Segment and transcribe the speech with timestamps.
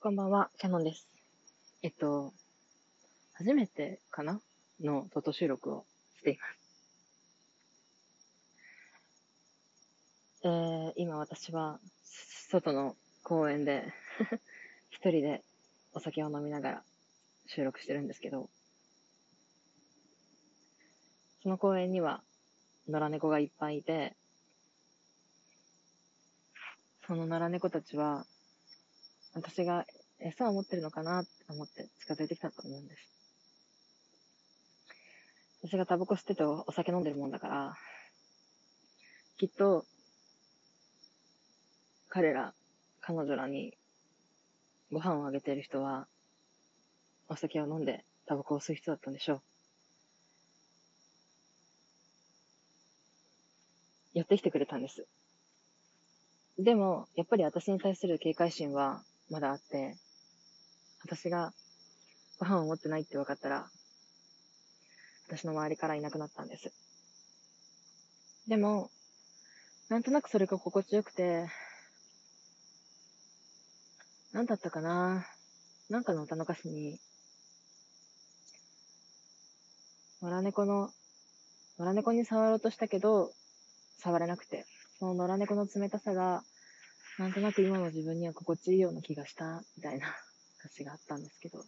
[0.00, 1.08] こんばんは、キャノンです。
[1.82, 2.32] えっと、
[3.34, 4.40] 初めてかな？
[4.80, 5.86] の外収録を
[6.20, 6.58] しています。
[10.44, 11.80] えー、今私は、
[12.48, 13.92] 外の公園で
[14.90, 15.42] 一人で
[15.92, 16.84] お酒を飲みながら
[17.48, 18.48] 収録してるんですけど、
[21.42, 22.22] その公園には
[22.88, 24.14] 野良猫がいっぱいいて、
[27.04, 28.24] その野良猫たちは、
[29.38, 29.84] 私が
[30.18, 33.08] 餌を持ってるのかなって思って近づいてきたと思うんです。
[35.62, 37.76] 私がタバコ吸っててお酒飲んでるもんだから、
[39.38, 39.84] きっと、
[42.08, 42.52] 彼ら、
[43.00, 43.76] 彼女らに
[44.90, 46.08] ご飯をあげている人は、
[47.28, 49.42] お酒を飲んでタバコを吸う人だったんでしょう。
[54.14, 55.06] やってきてくれたんです。
[56.58, 59.96] でも、やっぱり私に対する警戒心はまだあって、
[61.04, 61.52] 私が
[62.38, 63.70] ご飯を持ってないって分かったら、
[65.26, 66.72] 私の周りからいなくなったんです。
[68.48, 68.90] でも、
[69.90, 71.46] なんとなくそれが心地よくて、
[74.32, 75.26] なんだったかな
[75.90, 76.98] なんかの歌の歌詞に、
[80.22, 80.90] 野良猫の、
[81.78, 83.32] 野良猫に触ろうとしたけど、
[84.02, 84.64] 触れなくて、
[84.98, 86.42] その野良猫の冷たさが、
[87.18, 90.06] なんとなく今の自分には心地いいような気がした、みたいな
[90.64, 91.64] 歌詞があったんですけど、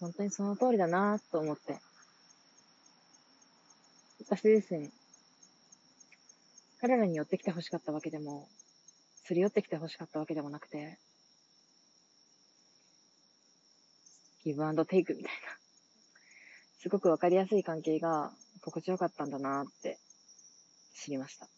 [0.00, 1.78] 本当にその通りだなと思って、
[4.20, 4.90] 私自身、
[6.80, 8.48] 彼らに寄ってきて欲しかったわけでも、
[9.24, 10.98] すり寄ってきて欲しかったわけでもなくて、
[14.42, 15.58] ギブアンドテイクみたいな、
[16.78, 19.98] すごくわかりやすい関係が心地よかったんだなって
[20.94, 21.55] 知りました。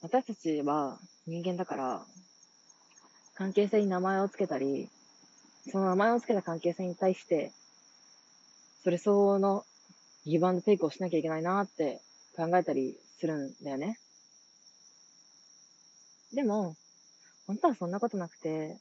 [0.00, 0.96] 私たちは
[1.26, 2.06] 人間だから、
[3.34, 4.88] 関係性に名前を付けたり、
[5.70, 7.50] その名前を付けた関係性に対して、
[8.84, 9.64] それ相応の
[10.24, 12.00] ギブアンドテイクをしなきゃいけないなって
[12.36, 13.98] 考えたりするんだよね。
[16.32, 16.76] でも、
[17.48, 18.76] 本当はそんなことなくて、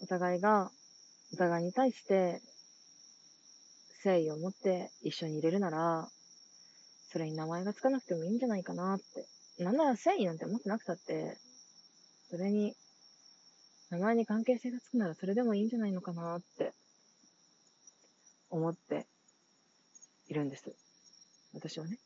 [0.00, 0.70] お互いが、
[1.32, 2.40] お互いに対して
[4.04, 6.08] 誠意を持って一緒にいれるなら、
[7.12, 9.26] それに名前がつかなくてもいいんじゃないかなって。
[9.62, 11.36] なんなら誠意なんて持ってなくたって、
[12.30, 12.74] それに、
[13.90, 16.72] 名前に関係性がつくならそれでもいいんじゃないのかなって
[18.48, 19.06] 思って
[20.28, 20.74] いるんです。
[21.52, 21.98] 私はね。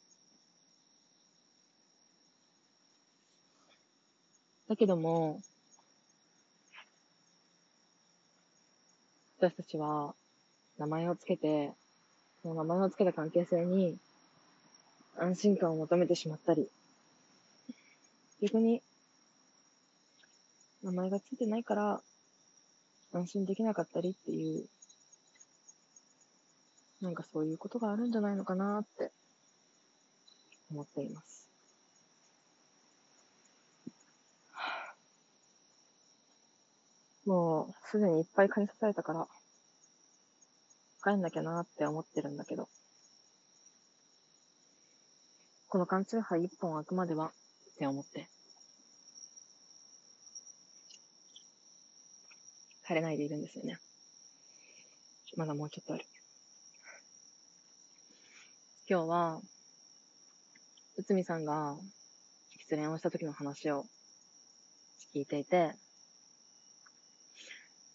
[4.69, 5.41] だけども、
[9.39, 10.17] 私たちは
[10.79, 11.73] 名前をつけて
[12.43, 13.99] その名前を付けた関係性に
[15.19, 16.69] 安心感を求めてしまったり、
[18.43, 18.83] 逆に、
[20.83, 22.01] 名前が付いてないから
[23.13, 24.69] 安心できなかったりっていう、
[27.01, 29.11] なんかそういうことがあるんじゃないのかなって
[30.71, 31.49] 思っています。
[37.25, 39.27] もう、すでにいっぱい蚊に刺されたから、
[41.03, 42.69] 帰んなきゃなって思ってるんだけど。
[45.77, 47.31] この缶チューハイ一本開くまではっ
[47.77, 48.27] て思って。
[52.87, 53.77] 帰れないでいるんですよね。
[55.37, 56.05] まだもうちょっとある。
[58.89, 59.43] 今日は、
[60.97, 61.77] 内海さんが
[62.59, 63.85] 失恋をした時の話を
[65.15, 65.75] 聞いていて、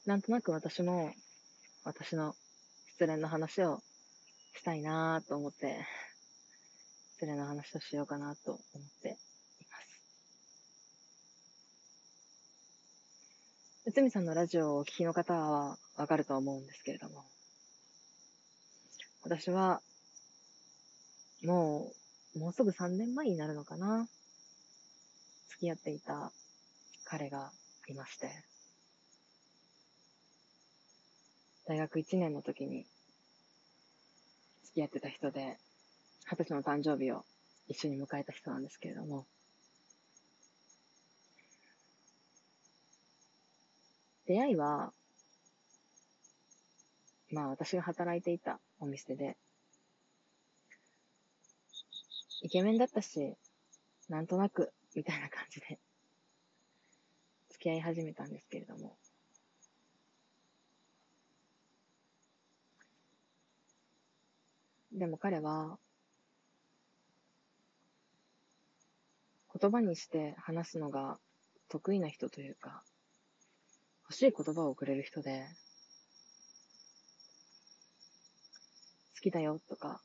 [0.06, 1.12] なんとなく私も
[1.84, 2.36] 私の
[2.90, 3.80] 失恋の話を
[4.54, 5.84] したいなぁと思って、
[7.22, 8.62] 失恋の話をしようかなと思っ
[9.04, 9.18] ていま
[9.78, 10.02] す。
[13.86, 17.24] 内海さんのラジオをお聞きの方はわかると思うんですけれども、
[19.22, 19.82] 私は、
[21.44, 21.92] も
[22.34, 24.08] う、もうすぐ3年前になるのかな。
[25.50, 26.32] 付き合っていた
[27.06, 27.52] 彼が
[27.88, 28.32] いまして、
[31.68, 32.88] 大学1年の時に
[34.64, 35.60] 付き合ってた人で、
[36.32, 37.26] 二十歳の誕生日を
[37.68, 39.28] 一緒に迎えた人なんですけれども、
[44.26, 44.94] 出会いは、
[47.32, 49.36] まあ私が働いていたお店で、
[52.44, 53.36] イケメンだったし、
[54.08, 55.80] なんとなく、みたいな感じで、
[57.50, 58.96] 付き合い始めたんですけれども、
[64.94, 65.78] でも彼は、
[69.62, 71.20] 言葉にして話すのが
[71.70, 72.84] 得意な人というか、
[74.10, 75.46] 欲しい言葉をくれる人で、
[79.16, 80.02] 好きだよとか、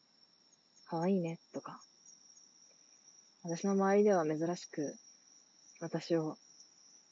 [0.84, 1.80] 可愛いねとか、
[3.44, 4.94] 私の周りでは珍しく
[5.80, 6.36] 私を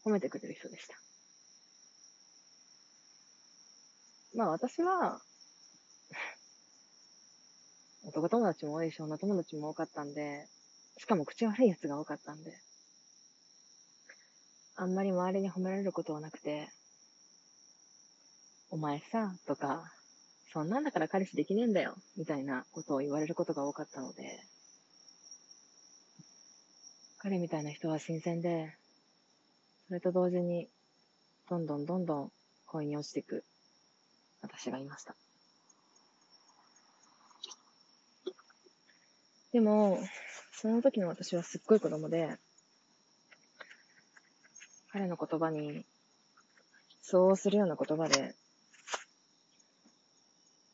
[0.04, 0.96] 褒めてくれる人でした。
[4.36, 5.18] まあ私は、
[8.04, 10.46] 男友達も多いし、女友達も多かったんで、
[10.98, 12.52] しかも口悪い奴が多かったんで、
[14.76, 16.68] あんまり周りに褒められることはなくて、
[18.70, 19.92] お前さ、とか、
[20.52, 24.40] そんなんだから彼氏できねえんだよ、みたいなことを言われることが多かったので、
[27.18, 28.76] 彼みたいな人は新鮮で、
[29.88, 30.68] それと同時に、
[31.48, 32.32] どんどんどんどん
[32.66, 33.44] 恋に落ちていく
[34.42, 35.14] 私がいました。
[39.52, 40.00] でも、
[40.64, 42.38] その時の私はすっごい子供で、
[44.90, 45.84] 彼の言葉に、
[47.02, 48.34] そうするような言葉で、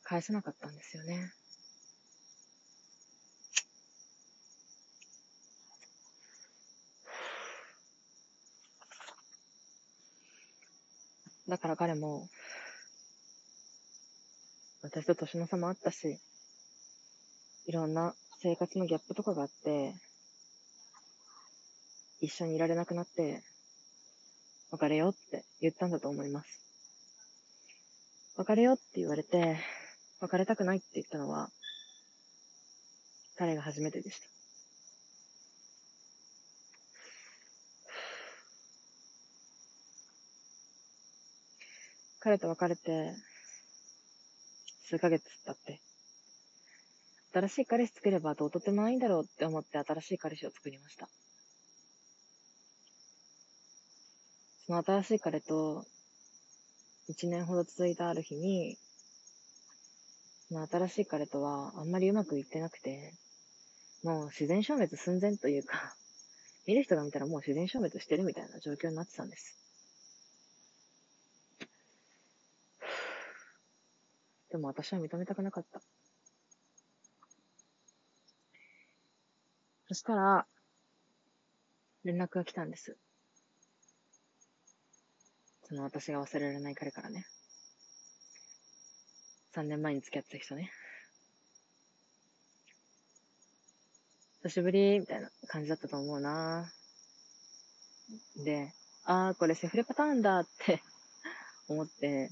[0.03, 1.33] 返せなかったんですよね。
[11.49, 12.29] だから彼も、
[14.83, 16.17] 私と年の差もあったし、
[17.65, 19.93] いろんな生活のギャップとかがあって、
[22.21, 23.43] 一緒にいられなくなって、
[24.71, 26.47] 別れようって言ったんだと思います。
[28.37, 29.59] 別れようって言われて、
[30.21, 31.49] 別れたくないって言ったのは、
[33.37, 34.27] 彼が初めてでした。
[42.21, 43.13] 彼と別れて、
[44.89, 45.90] 数ヶ月経って、
[47.33, 51.07] 新しい彼氏作ればどうとてもないんだろうって思って新しい彼氏を作りました。
[54.65, 55.85] その新しい彼と、
[57.07, 58.77] 一年ほど続いたある日に、
[60.49, 63.13] その新しい彼とはあんまりうまくいってなくて、
[64.03, 65.95] もう自然消滅寸前というか、
[66.67, 69.57] 見る人が見たらもう自然消滅してるみたいな状況になってたんです。
[74.51, 75.81] でも私は認めたくなかった。
[79.91, 80.45] そしたら、
[82.05, 82.95] 連絡が来たんです。
[85.67, 87.25] その私が忘れられない彼からね。
[89.53, 90.71] 3年前に付き合ってた人ね。
[94.43, 96.71] 久しぶりみたいな感じだったと思うな
[98.45, 98.71] で、
[99.03, 100.81] あー、これセフレパターンだって
[101.67, 102.31] 思って、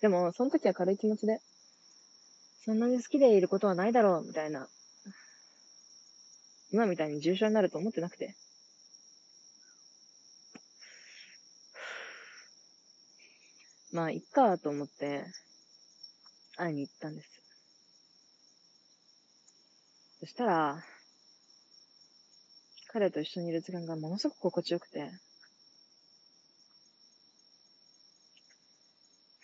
[0.00, 1.40] でも、その時は軽い気持ちで、
[2.64, 4.68] そんなに好きでいることはないだろう、みたいな
[6.74, 8.34] 今みたいに重症になると思ってなくて。
[13.94, 15.24] まあ、いっかと思って、
[16.56, 17.30] 会いに行ったんです。
[20.18, 20.84] そしたら、
[22.88, 25.12] 彼と一緒にいる時間がものすごく心地よくて、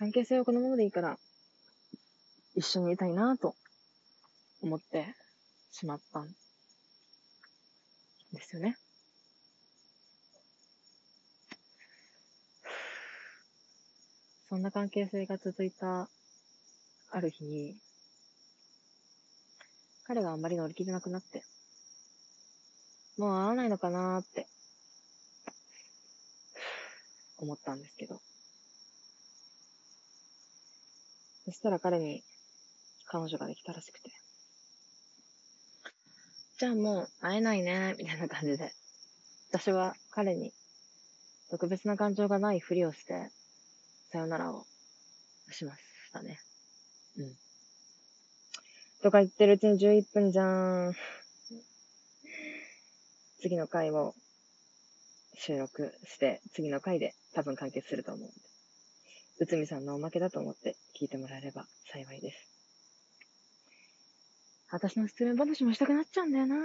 [0.01, 1.17] 関係性はこのままでいいから、
[2.57, 3.55] 一緒にいたいなと
[4.63, 5.15] 思って
[5.71, 6.50] しまったんです
[8.33, 8.77] ですよね。
[14.49, 16.09] そんな関係性が続いた
[17.13, 17.77] ある日に、
[20.05, 21.45] 彼があんまり乗り切れなくなって、
[23.17, 24.47] もう会わないのかなーって、
[27.39, 28.21] 思ったんですけど。
[31.45, 32.23] そしたら彼に
[33.07, 34.20] 彼女ができたらしくて。
[36.61, 38.71] じゃあもう会えないね、みたいな感じで。
[39.49, 40.53] 私は彼に
[41.51, 43.31] 特別な感情がないふりをして、
[44.13, 44.67] さよならを
[45.51, 45.81] しまし
[46.13, 46.39] たね。
[47.17, 47.33] うん。
[49.03, 50.95] とか言ってるうちに11分じゃーん。
[53.41, 54.15] 次の回を
[55.39, 58.35] 収録して、次の回で多分完結すると思うんで。
[59.39, 62.60] うつみさんのおまけだと思って聞いてもらえれば幸いです。
[64.73, 66.57] 私の失恋話もしたくなっちゃうんだよな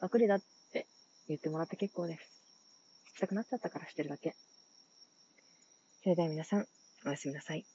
[0.00, 0.40] わくりだっ
[0.72, 0.86] て
[1.28, 2.38] 言ってもらって結構です。
[3.16, 4.34] したくなっちゃったからしてるだけ。
[6.02, 6.66] それでは皆さん、
[7.04, 7.66] おやすみなさい。